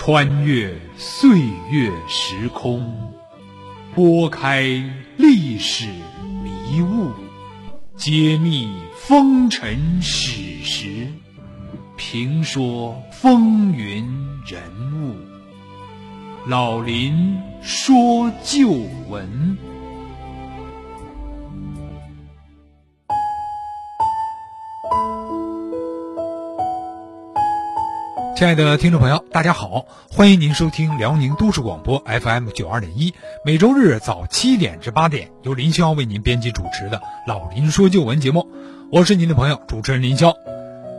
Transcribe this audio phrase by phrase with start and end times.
[0.00, 1.40] 穿越岁
[1.72, 3.12] 月时空，
[3.96, 4.62] 拨开
[5.16, 5.88] 历史
[6.40, 7.10] 迷雾，
[7.96, 11.08] 揭秘风尘史实，
[11.96, 14.06] 评说风云
[14.46, 14.62] 人
[15.02, 15.16] 物。
[16.46, 18.70] 老林说旧
[19.08, 19.58] 闻。
[28.38, 33.12] 亲爱的听众朋友，大家好，欢迎您收听辽宁都市广播 FM 九二点一，
[33.44, 38.46] 每周日早七点至八点，由林霄为您编辑主持的《老林说旧闻》节目，
[38.92, 40.32] 我是您的朋友主持人林霄。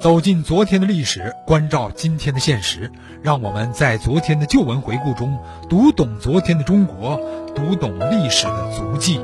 [0.00, 2.90] 走进昨天的历史，关照今天的现实，
[3.22, 5.38] 让我们在昨天的旧闻回顾中，
[5.68, 7.16] 读懂昨天的中国，
[7.54, 9.20] 读懂历史的足迹。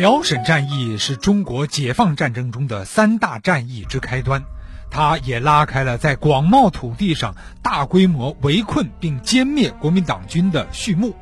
[0.00, 4.42] 辽沈战役是中国解放战争中的三大战役之开端，
[4.90, 11.14] 它也拉开了在广袤土地上大规模围困并歼灭国民党军的序幕。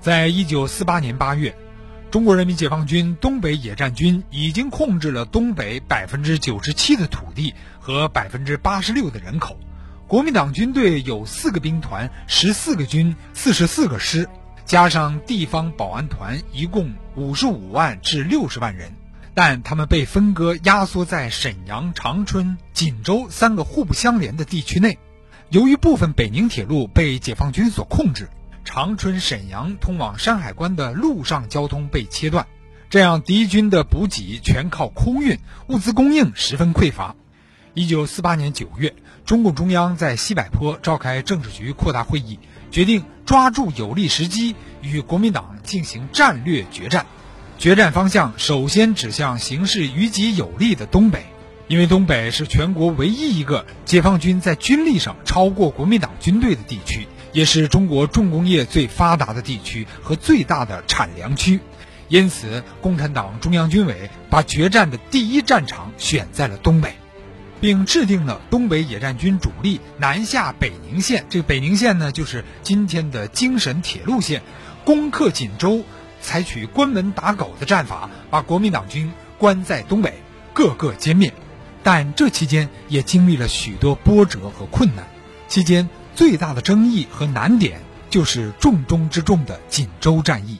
[0.00, 1.56] 在一九四八年八月，
[2.10, 9.56] 中国人民解放军东北野战军已经控制了东北百分之九十七的土地和百分之八十六的人口，
[10.08, 14.28] 国民党军队有四个兵团、十四个军、四十四个师。
[14.68, 18.92] 加上地方保安团，一共五十五万至六十万人，
[19.32, 24.98] 但他们被分割压缩在沈阳、长春、锦州三个互不相连的地区内。
[25.48, 28.28] 由于部分北宁铁路被解放军所控制，
[28.62, 32.46] 长春、沈阳通往山海关的陆上交通被切断，
[32.90, 37.16] 这样敌军的补给全靠空运，物资供应十分匮乏。
[37.72, 42.38] 一九四八年九月，中共中央在西柏坡召开政治局扩大会议。
[42.70, 47.06] 决定抓住有利时机与国民党进行战略决战，
[47.58, 51.26] 决战方向首先指向形势于己有利的东北，
[51.66, 61.60] 因为东北是全国唯一一个解放军在军力上超过国民党军队的地区，也是中国重工业最发达的地区和最大的产粮区，
[62.08, 66.94] 因此共产党中央军委把决战的第一战场选在了东北。
[67.60, 74.42] 并制定了东北野战军主力南下北宁线，这个北宁线呢，就是今天的京沈铁路线，
[74.84, 75.84] 攻克锦州，
[76.20, 80.14] 采取关门打狗的战法，把国民党军关在东北，
[80.52, 81.32] 各个歼灭。
[81.82, 85.06] 但这期间也经历了许多波折和困难，
[85.46, 87.80] 期间最大的争议和难点
[88.10, 90.58] 就是重中之重的锦州战役。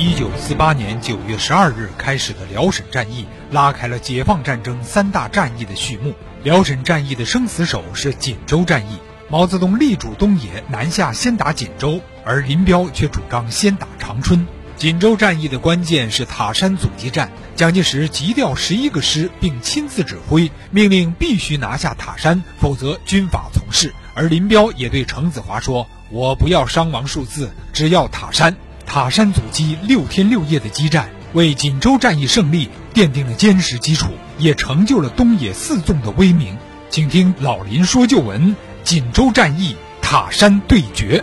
[0.00, 6.14] 一九四八年九月十二日开始的辽沈战役，拉开了解放战争三大战役的序幕。
[6.44, 14.46] 辽沈战役的生死手是锦州战役，毛泽东力主东野，南下先打锦州，而林彪却主张先打长春。
[14.76, 23.92] 锦州战役的关键是塔山阻击战，蒋介石急调十一个师，并亲自指挥，命令必须拿下塔山，否则军法从事。
[24.14, 28.54] 而林彪也对程子华说：“我不要伤亡数字，只要塔山。”
[28.88, 36.56] 塔山阻击六天六夜的激战，为锦州战役胜利奠定了坚实基础，也成就了东野四纵的威名。
[36.88, 41.22] 请听老林说旧闻：锦州战役塔山对决。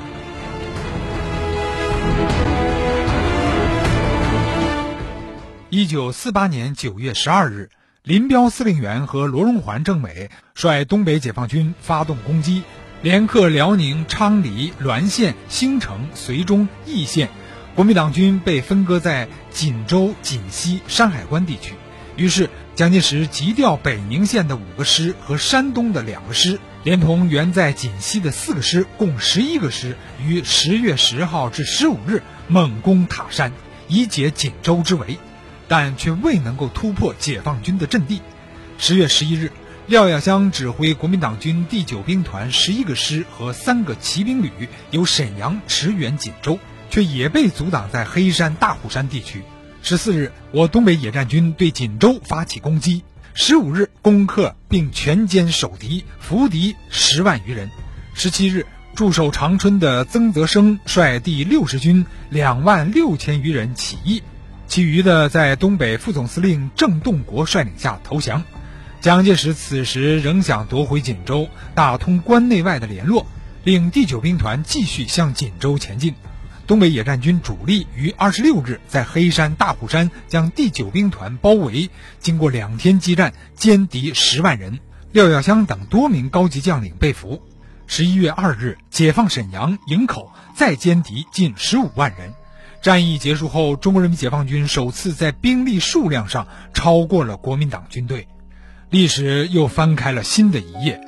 [5.72, 7.72] 一九四八年九月十二日，
[8.04, 12.62] 林彪司令员和罗荣桓政委率东北解放军发动攻击，
[13.02, 17.28] 连克辽宁昌黎、滦县、兴城、绥中、义县。
[17.76, 21.74] 国民党军被分割在锦州、锦西、山海关地区，
[22.16, 33.52] 于是蒋介石急调北宁县的五个师和山东的两个师，连同原在锦西的四个师，共十一个师，于十月十号至十五日猛攻塔山，
[33.90, 35.18] 以解锦州之围，
[35.68, 38.22] 但却未能够突破解放军的阵地。
[38.78, 39.52] 十月十一日，
[39.88, 46.58] 廖耀湘指挥国民党军第九兵团十一个师和三个骑兵旅，由沈阳驰援锦州。
[46.90, 49.44] 却也被阻挡在黑山、大虎山地区。
[49.82, 53.04] 十四日，我东北野战军对锦州发起攻击。
[53.34, 57.70] 十五日，攻克并全歼守敌，俘敌十万余人。
[58.14, 58.66] 十七日，
[58.96, 64.24] 驻守长春的曾泽生率第六十军两万六千余人起义，
[64.68, 68.44] 其余的在东北副总司令郑洞国率领下投降。
[69.02, 73.28] 蒋介石此时仍想夺回锦州，打通关内外的联络，
[73.64, 76.16] 令第九兵团继续向锦州前进。
[76.68, 84.80] 东北野战军主力于二十六日在黑山、大虎山将第九兵团包围，经过两天激战，歼敌十万人，
[85.12, 87.42] 廖耀湘等多名高级将领被俘。
[87.86, 92.34] 十一月二日，解放沈阳、营口，再歼敌近十五万人。
[92.82, 98.28] 战役结束后，中国人民解放军首次在兵力数量上超过了国民党军队。
[98.90, 101.00] 历史又翻开了新的一页。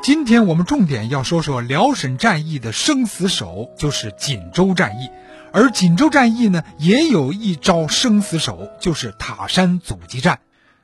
[0.00, 5.10] 今天我们重点要说说辽沈战役的生死手，就是锦州战役。
[5.52, 10.40] 而锦州战役呢，也有一招生死手，就是塔山阻击战。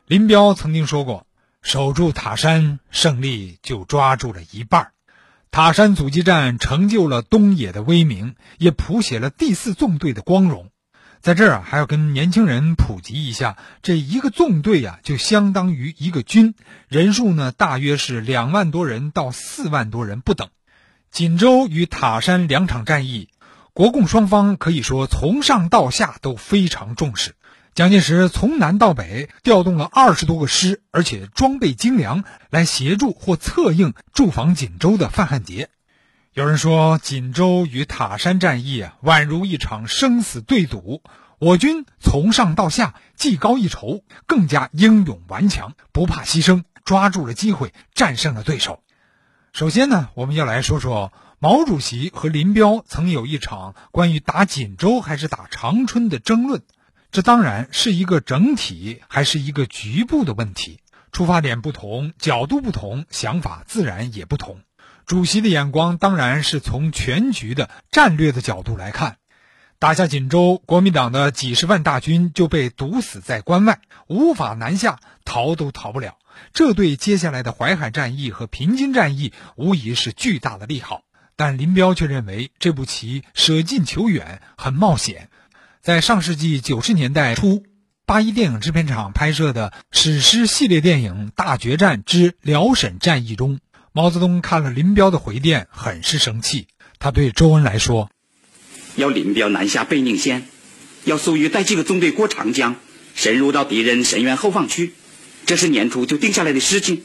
[0.06, 1.26] 林彪曾经说过
[1.62, 4.90] ：“守住塔山，胜利就抓住了一半。”
[5.50, 10.70] 塔山阻击战成就了东野的威名，也谱写了第四纵队的光荣。
[11.24, 16.54] 在这儿啊，还要跟年轻人普及一下，这一个纵队呀，就相当于一个军，
[16.86, 20.50] 人数呢大约是两万多人到四万多人不等。
[21.10, 23.30] 锦州与塔山两场战役。
[23.72, 27.34] 国共双方可以说从上到下都非常重视。
[27.72, 35.70] 蒋介石从南到北调动了二十多个师，而且装备精良，来协助或策应驻防锦州的范汉杰。
[36.34, 41.00] 有人说，锦州与塔山战役，宛如一场生死对赌。
[41.38, 48.82] 我军从上到下技高一筹，更加英勇顽强，不怕牺牲，抓住了机会，战胜了对手。
[49.52, 51.12] 首先呢，我们要来说说。
[51.38, 56.62] 毛主席和林彪曾有一场关于打锦州还是打长春的争论，
[57.12, 60.80] 这当然是一个整体还是一个局部的问题。
[61.12, 64.62] 出发点不同，角度不同，想法自然也不同。
[65.06, 69.18] 主席的眼光当然是从全局的战略的角度来看，
[69.78, 76.16] 打下锦州，国民党的几十万大军就被堵死在关外，无法南下，逃都逃不了。
[76.52, 81.02] 这对接下来的淮海战役和平津战役无疑是巨大的利好。
[81.36, 85.28] 但林彪却认为这步棋舍近求远，很冒险。
[85.82, 87.64] 在上世纪九十年代初，
[88.06, 93.58] 八一电影制片厂拍摄的史诗系列电影《大决战之辽沈战役》中，
[93.96, 96.66] 毛泽东看了林彪的回电，很是生气。
[96.98, 98.10] 他对周恩来说
[98.98, 100.48] ：“要林彪南下贝宁县，
[101.04, 102.74] 要粟裕带几个纵队过长江，
[103.14, 104.94] 深入到敌人深渊后方去，
[105.46, 107.04] 这是年初就定下来的事情。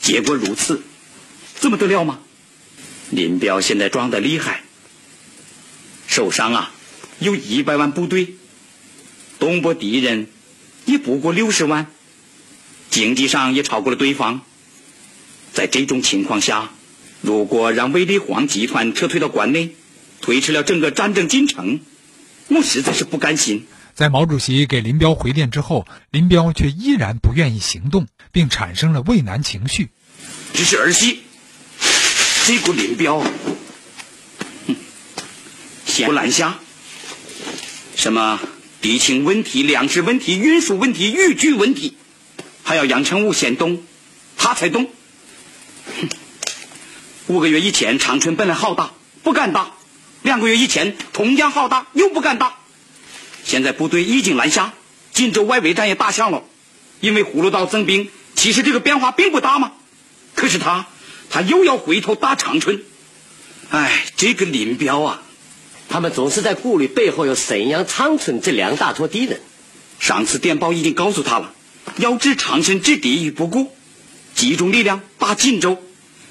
[0.00, 0.82] 结果如此，
[1.54, 2.18] 怎么得了吗？”
[3.10, 4.64] 林彪现在壮得厉害，
[6.08, 6.72] 受伤啊
[7.20, 8.34] 有一百万部队，
[9.38, 10.26] 东部敌人
[10.86, 11.86] 也不过六十万，
[12.90, 14.40] 经济上也超过了对方。
[15.56, 16.70] 在这种情况下，
[17.22, 19.74] 如果让卫立煌集团撤退到关内，
[20.20, 21.80] 推迟了整个战争进程，
[22.48, 23.66] 我实在是不甘心。
[23.94, 29.88] 在毛主席给林彪回电之后，林彪却依然不愿意行动，并产生了畏难情绪。
[30.52, 31.20] 只是儿戏。
[32.46, 33.20] 这个林彪，
[34.66, 34.76] 哼，
[35.86, 36.58] 先不拦下，
[37.96, 38.38] 什么
[38.82, 41.96] 敌情问题、粮食问题、运输问题、豫剧问题，
[42.62, 43.82] 还要杨成武先动，
[44.36, 44.90] 他才动。
[45.86, 46.08] 哼，
[47.34, 48.92] 五个月以前长春本来好打，
[49.22, 49.74] 不敢打；
[50.22, 52.56] 两个月以前同样好打，又不敢打。
[53.44, 54.74] 现在部队已经拦下，
[55.12, 56.42] 锦州外围战也打响了，
[57.00, 59.72] 因为葫芦岛增兵，其实这个变化并不大嘛。
[60.34, 60.86] 可是他。
[61.28, 62.84] 他又要回头打长春，
[63.70, 65.22] 哎，这个林彪啊，
[65.88, 69.40] 他们总是在顾虑背后有沈阳、长春这两大坨敌人。
[69.98, 71.52] 上次电报已经告诉他了，
[71.96, 73.74] 要置长春之敌于不顾，
[74.36, 75.82] 集中力量打锦州。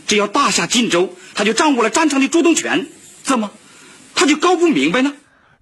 [0.07, 2.87] 只要打下锦州，他就掌握了战场的主动权。
[3.23, 3.51] 怎么，
[4.13, 5.13] 他就搞不明白呢？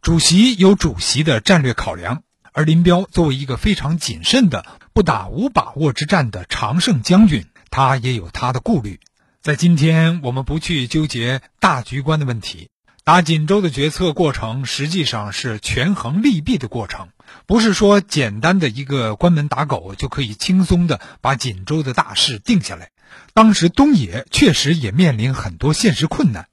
[0.02, 9.00] 主席有主席的战略考量，而林彪作为一个非常谨慎的、不打无把握之战的常胜将军，他也有他的顾虑。
[9.42, 12.68] 在今天，我们不去纠结大局观的问题。
[13.06, 17.10] 打锦州的决策过程实际上是权衡利弊的过程，
[17.46, 22.92] 不是说简单的一个关门打狗就可以轻松的把锦州的大事定下来。
[23.34, 26.48] 当时东野确实也面临很多现实困难。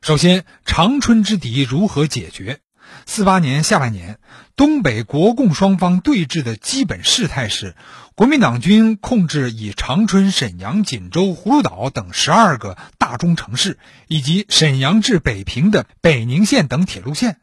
[0.00, 2.60] 首先，长春之敌如何解决？
[3.04, 4.20] 四八年下半年，
[4.60, 7.74] 东北国共双方对峙的基本事态是。
[8.14, 17.38] 国民党军控制以长春、沈阳、锦州、葫芦岛等十二个大中城市，以及沈阳至北平的北宁线等铁路线。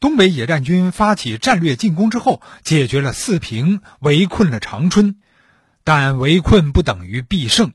[0.00, 5.16] 东北野战军发起战略进攻之后，解决了四平，围困了长春。
[5.84, 7.74] 但围困不等于必胜。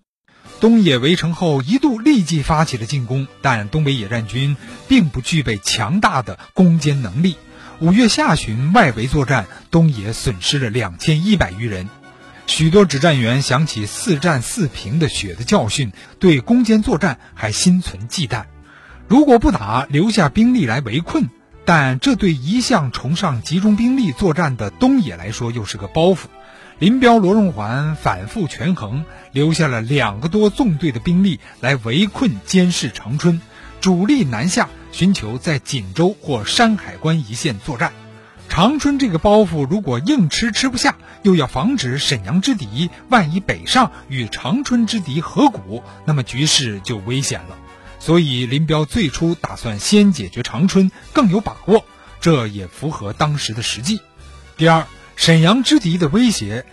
[0.60, 7.36] 东野围城后，一度立即发起了进攻，但东北野战军并不具备强大的攻坚能力。
[7.80, 11.88] 五月下旬外围作战，东野损失了两千一百余人。
[12.48, 18.46] 许多指战员想起四战四平的血的教训，对攻坚作战还心存忌惮。
[19.08, 21.30] 如果不打，留下兵力来围困，
[21.66, 26.22] 但这对一向崇尚集中兵力作战的东野来说又是个包袱。
[26.80, 33.40] 林彪、罗荣桓反复权衡，留下了两个多纵队的兵力来围困监视长春，
[33.80, 37.94] 主力南下，寻求在锦州或山海关一线作战。
[38.50, 47.58] 长春这个包袱如果硬吃吃不下，又要防止沈阳之敌万一北上与长春之敌合股，那么局势就危险了。
[48.00, 51.84] 所以林彪最初打算先解决长春，更有把握，
[52.22, 54.00] 这也符合当时的实际。
[54.56, 56.66] 第二，沈阳之敌的威胁，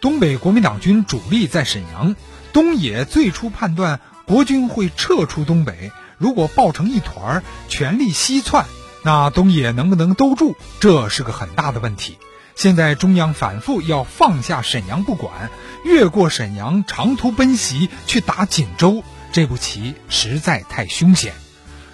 [0.00, 2.16] 东北国民党军主力在沈阳，
[2.52, 8.66] 东野最初判断国军会撤出东北，如果抱成一团，全力西窜。
[9.02, 12.18] 那东野能不能兜住，这是个很大的问题。
[12.54, 15.50] 现在中央反复要放下沈阳不管，
[15.82, 21.32] 越过沈阳长途奔袭去打锦州，这步棋实在太凶险。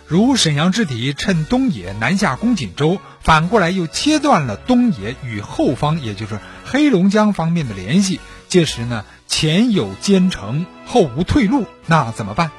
[0.08, 8.18] 如沈阳之敌趁东野南下攻锦州，反过来又切断了东野与后方，也就是黑龙江方面的联系，
[8.48, 12.50] 届时呢前有坚城，后无退路，那怎么办？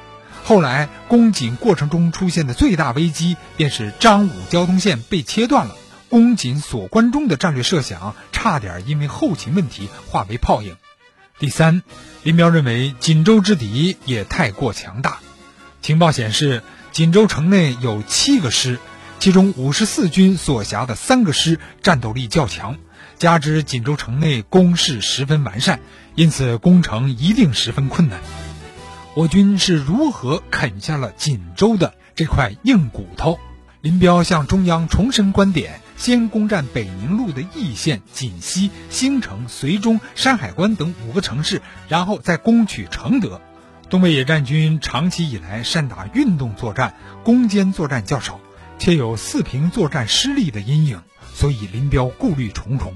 [0.48, 5.76] 后来攻锦过程中出现的最大危机，便是张武交通线被切断了。
[6.08, 10.76] 攻锦锁关中的战略设想，差点因为后勤问题化为泡影。
[11.38, 11.82] 第三，
[12.22, 15.18] 林彪认为锦州之敌也太过强大。
[15.82, 16.62] 情报显示，
[16.92, 18.78] 锦州城内有七个师，
[19.20, 22.78] 其中五十四军所辖的三个师战斗力较强，
[23.18, 25.80] 加之锦州城内工事十分完善，
[26.14, 28.18] 因此攻城一定十分困难。
[29.14, 33.38] 我军是如何啃下了锦州的这块硬骨头？
[33.80, 43.40] 林彪向中央重申观点：先攻占北宁路的易县、锦西、兴城、绥中、山海关等五个城市，然后再攻取承德。
[43.88, 48.40] 东北野战军长期以来善打运动作战，攻坚作战较少，
[48.78, 51.02] 且有四平作战失利的阴影，
[51.34, 52.94] 所以林彪顾虑重重。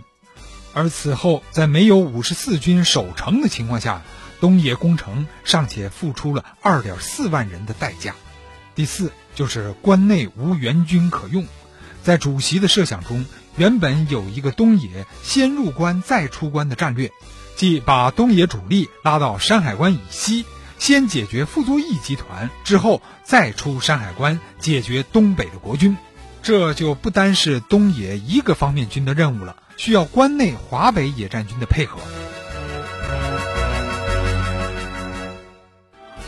[0.75, 4.03] 而此后在没有五十四军守城的情况下，
[4.43, 8.17] 东野攻城尚且付出了二点四万人的代价。
[8.75, 11.47] 第四就是关内无援军可用，
[12.03, 13.25] 在主席的设想中，
[13.57, 17.13] 原本有一个东野先入关再出关的战略，
[17.55, 20.45] 即把东野主力拉到山海关以西，
[20.77, 25.97] 先解决傅作义集团，之后再出山海关解决东北的国军。
[26.43, 32.01] 这就不单是东野一个方面军的任务了，需要关内华北野战军的配合。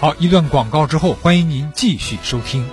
[0.01, 2.67] 好，一段广告之后，欢迎您继续收听。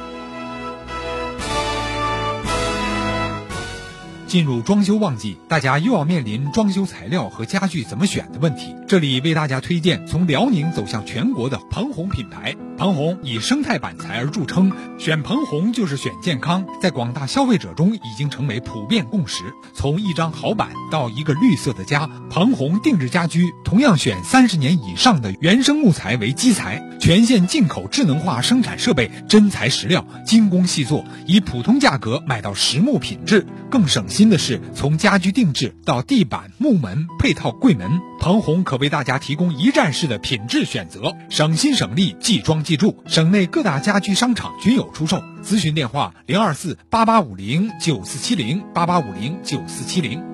[4.27, 8.75] 进入装修旺季，大家又要面临装修材料和家具怎么选的问题。
[8.87, 12.55] 这里为大家推荐从辽宁走向全国的鹏宏品牌。
[12.81, 19.43] 鹏鸿以生态板材而著称，选鹏鸿就是选健康，在广大消费者中已经成为普遍共识。
[19.75, 34.31] 从一张好板到一个绿色的家，鹏鸿定制家居同样选三十年以上的原生木材为基材，全线进口智能化生产设备，真材实料，精工细作，以普通价格买到实木品质，更省心。
[34.31, 43.03] 的是，从家居定制到地板、木门、配套柜门，鹏鸿可为大家提供一站式的品质选择，省心省力，即装即住。
[43.07, 50.30] 省内各大家居商场均有出售，咨询电话：零二四八八五零九四七零八八五零九四七零。